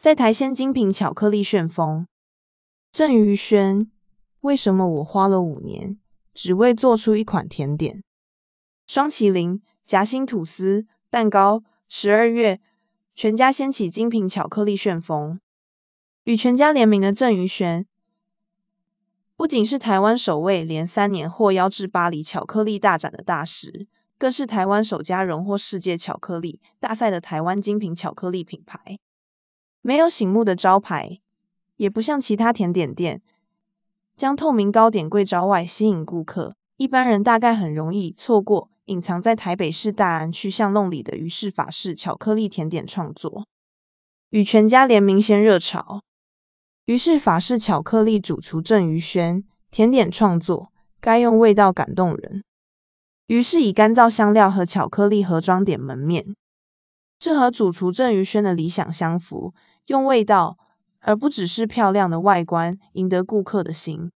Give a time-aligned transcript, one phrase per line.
[0.00, 2.06] 在台鲜精品巧克力旋风。
[2.92, 3.90] 郑于轩，
[4.40, 5.98] 为什么我花了五年，
[6.34, 8.04] 只为做出一款甜点？
[8.86, 12.60] 双麒麟夹心吐司蛋糕，十二月，
[13.16, 15.40] 全家掀起精品巧克力旋风。
[16.22, 17.84] 与全家联名的郑于轩，
[19.36, 29.00] 不仅是台湾首位连三年获邀至巴黎巧克力大展的大师，更是台湾首家荣获世界巧克力大赛的台湾精品巧克力品牌。
[29.88, 31.18] 没有醒目的招牌。
[31.76, 33.22] 也不像其他甜点店，
[34.18, 43.46] 将透明糕点柜招外吸引顾客，一般人大概很容易错过隐藏在台北市大安区巷弄里的于氏法式巧克力甜点创作。
[44.28, 46.02] 与全家联名先热潮，
[46.84, 50.70] 于是法式巧克力主厨郑于轩甜点创作
[51.00, 52.44] 该用味道感动人，
[53.26, 56.36] 于是以干燥香料和巧克力盒装点门面，
[57.18, 59.54] 这和主厨郑于轩的理想相符，
[59.88, 60.56] 用味道。
[61.00, 64.10] 而不只是漂亮的外观赢得顾客的心。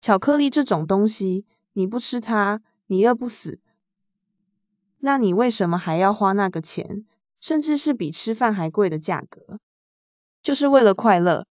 [0.00, 3.58] 巧克力这种东西，你不吃它，你饿不死。
[4.98, 7.06] 那你为什么还要花那个钱，
[7.40, 9.58] 甚至是比吃饭还贵的价格？
[10.42, 11.46] 就是为了快乐。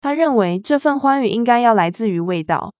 [0.00, 2.74] 他认为这份欢愉应该要来自于味道。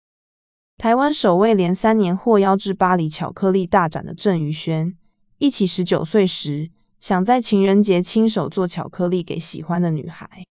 [0.79, 4.97] 台湾首位连三年获邀至巴黎巧克力大展的郑宇轩，
[5.39, 10.47] 一起十九岁时想在情人节亲手做巧克力给喜欢的女孩。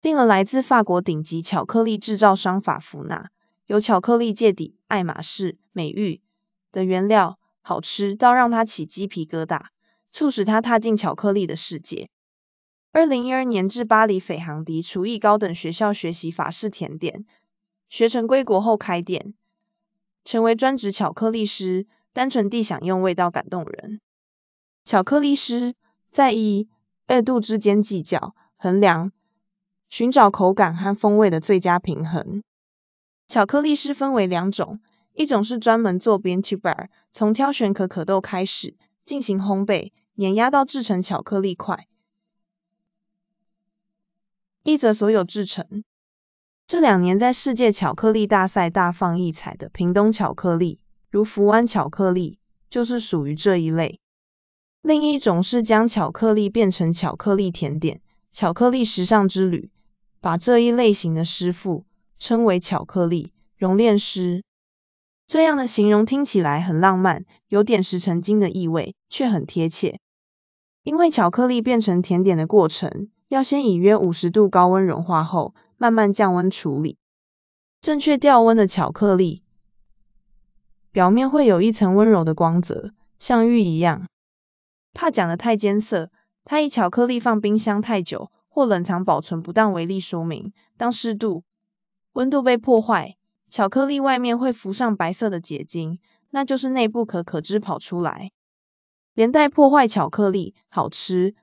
[0.00, 3.30] 订了来自法国顶级巧克力制造商法芙娜，
[3.66, 6.20] 有巧克力界底、爱马仕美誉
[6.72, 9.66] 的原料，好吃到让他起鸡皮疙瘩，
[10.10, 12.08] 促使他踏进巧克力的世界。
[12.92, 17.26] 二零一二年至巴黎斐航迪厨艺高等学校学习法式甜点，
[17.88, 19.34] 学成归国后开店，
[20.24, 24.00] 成为专职巧克力师，单纯地想用味道感动人。
[24.88, 25.74] 巧克力师
[26.10, 26.66] 在一、
[27.06, 29.12] 二度之间计较、衡量。
[29.90, 32.42] 寻找口感和风味的最佳平衡。
[33.26, 34.80] 巧克力师分为两种，
[35.12, 41.86] 一种是专门做 bean to bar，从挑选可可豆开始进行烘焙、碾压到制成巧克力块，
[44.62, 45.84] 一则所有制成。
[46.66, 50.80] 这两年在世界巧克力大赛大放异彩的屏东巧克力，
[51.10, 52.38] 如福湾巧克力，
[52.70, 54.00] 就是属于这一类。
[54.82, 58.00] 另一种是将巧克力变成巧克力甜点，
[58.32, 59.70] 巧克力时尚之旅。
[60.20, 61.84] 把这一类型的师傅
[62.18, 64.42] 称为巧克力熔炼师，
[65.28, 70.00] 这样的形容听起来很浪漫，有点石成金的意味，却很贴切。
[70.82, 76.96] 因为巧克力变成甜点的过程，要先以约五十度高温融化后，慢慢降温处理。
[77.80, 79.44] 正确调温的巧克力
[80.90, 84.08] 表面会有一层温柔的光泽，像玉一样。
[84.98, 86.10] 怕讲的太艰涩，
[86.44, 88.32] 他以巧克力放冰箱太久。
[88.48, 91.44] 或冷藏保存不当为例说明，当湿度、
[92.12, 93.16] 温度被破坏，
[93.50, 96.00] 巧克力外面会浮上白色的结晶，
[96.30, 98.32] 那就是内部可可脂跑出来，
[99.14, 101.36] 连带破坏巧克力好吃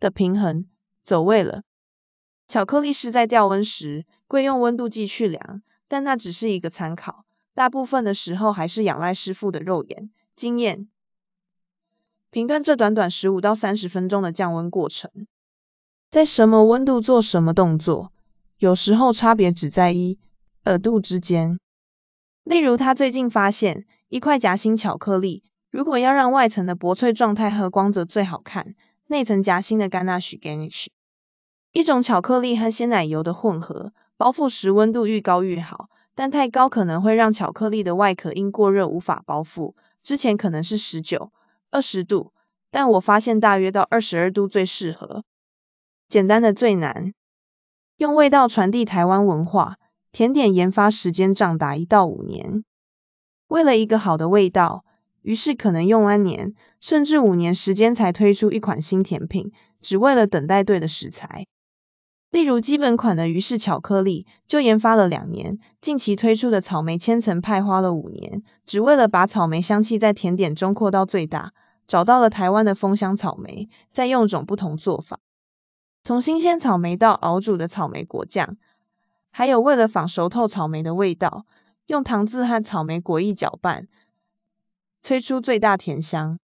[0.00, 0.66] 的平衡，
[1.04, 1.62] 走味了。
[2.48, 7.24] 巧克力师在调温时，贵用温度计去量，但那只是一个参考，
[7.54, 10.88] 大部分的时候还是仰赖师傅的肉眼经验，
[12.32, 15.10] 评断这短短十五到三十分钟的降温过程。
[16.10, 18.10] 在什么温度做什么动作，
[18.56, 20.18] 有时候差别只在一、
[20.64, 21.58] 二度之间。
[22.42, 28.76] 例如，他最近发现，一块夹心巧克力，如果要让外层的薄脆状态和光泽最好看，
[29.06, 30.86] 内层夹心的甘纳许 （ganache），
[31.72, 39.74] 一种巧克力和鲜奶油的混合，包覆时温度愈高愈好，但太高可能会让巧克力的外壳因过热无法包覆。
[40.02, 41.30] 之前可能是十九、
[41.72, 42.34] 二十度，
[42.70, 45.24] 但我发现大约到二十二度最适合。
[46.06, 47.14] 简单的最难，
[47.96, 49.78] 用味道传递台湾文化。
[50.12, 52.64] 甜点研发时间长达一到五年，
[53.48, 54.84] 为了一个好的味道，
[55.22, 61.46] 于是可能用安年甚至五年时间才推出一款新甜品，只为了等待对的食材。
[62.32, 71.52] 例如基本款的鱼氏巧克力就研发了两年，近期推出的草莓千层派花了五年，只为了把草莓香气在甜点中扩到最大。
[71.86, 75.18] 找到了台湾的风香草莓，再用种不同做法。
[76.02, 78.56] 从新鲜草莓到熬煮的草莓果酱，
[79.30, 81.44] 还有为了仿熟透草莓的味道，
[81.86, 83.88] 用糖渍和草莓果液搅拌，
[85.02, 86.38] 催出最大甜香。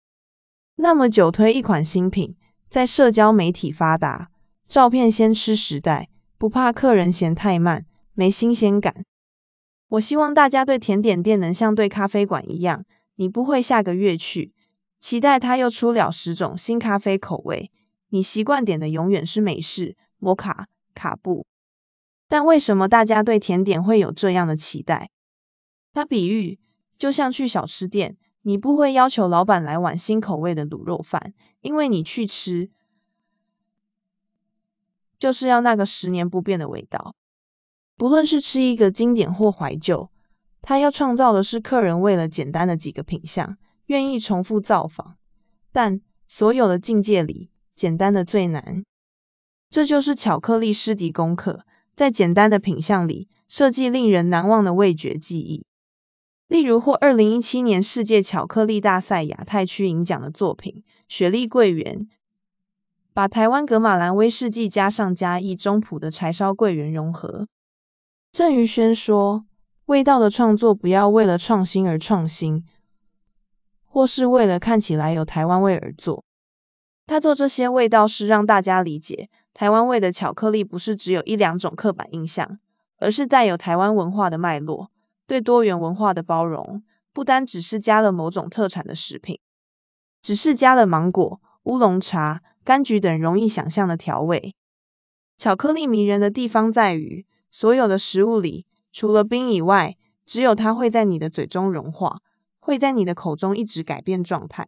[0.76, 2.38] 那么久推一款新品，
[2.70, 4.32] 在社交媒体发达、
[4.68, 9.06] 照片先吃时代，不怕客人嫌太慢、没新鲜感。
[9.88, 12.86] 我希望大家对甜点店能像对咖啡馆一样，
[13.16, 14.54] 你不会下个月去，
[15.00, 17.72] 期待它又出了十种新咖啡口味。
[18.10, 21.46] 你习惯点的永远是美式、摩卡、卡布。
[22.28, 25.12] 但为什么大家对甜点会有这样的期待？
[25.94, 26.60] 他比喻，
[26.98, 32.72] 就像去小吃店，你不会要求老板来碗新口味的卤肉饭，因为你去吃
[35.26, 37.16] 就是要那个十年不变的味道。
[37.98, 40.12] 不论是吃一个经典或怀旧，
[40.62, 43.58] 他要创造的是客人为了简单的几个品相，
[43.88, 45.16] 愿意重复造访。
[45.72, 48.84] 但所有的境界里，简单的最难。
[49.72, 55.66] 这就是巧克力师弟功课，在简单的品相里设计令人难忘的味觉记忆。
[56.48, 62.02] 例如获二零一七年世界巧克力大赛亚太区银奖的作品《雪莉桂圆》，
[63.16, 67.48] 把台湾格马兰威士忌加上嘉义中埔的柴烧桂圆融合。
[68.34, 69.46] 郑宇轩说
[69.88, 72.66] ：“味道的创作不要为了创新而创新，
[73.86, 76.26] 或是为了看起来有台湾味而做。
[77.08, 82.60] 他做这些味道是让大家理解，台湾味的巧克力不是只有一两种刻板印象，
[83.00, 84.92] 而是带有台湾文化的脉络。”
[85.26, 86.84] 对多元文化的包容，
[87.14, 89.40] 不单只是加了某种特产的食品，
[90.22, 94.56] 只是加了芒果、乌龙茶、柑橘等容易想象的调味。
[95.38, 102.22] 巧克力迷人的地方在于，所有的食物里，除了冰以外，只有它会在你的嘴中融化，
[102.60, 104.68] 会在你的口中一直改变状态。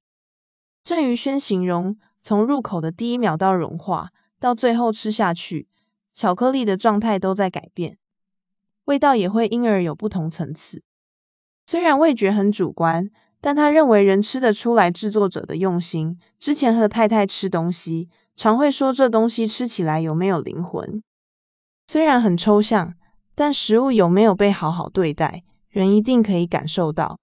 [0.84, 5.68] 郑于轩形容，从入口的第一秒到融化，到最后吃下去，
[6.14, 7.98] 巧克力的状态都在改变。
[8.86, 10.84] 味道也会因而有不同层次。
[11.66, 13.10] 虽然味觉很主观，
[13.42, 16.20] 但他认为人吃得出来制作者的用心。
[16.40, 21.04] 之前和太太吃东西，常会说这东西吃起来有没有灵魂。
[21.88, 22.96] 虽然很抽象，
[23.36, 27.20] 但食物有没有被好好对待，人一定可以感受到。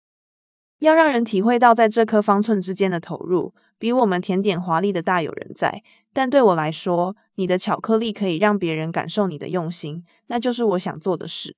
[0.78, 5.82] 要让人体会到在这颗方寸之间的投入，比我们甜点华丽的大有人在。
[6.12, 11.52] 但对我来说，你的巧克力可以让别人感受你的用心，那就是我想做的事。